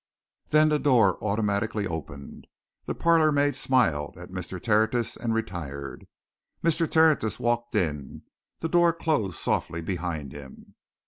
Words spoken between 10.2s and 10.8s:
him.